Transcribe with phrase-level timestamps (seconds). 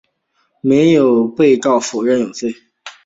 [0.61, 2.55] 没有被告否认有罪。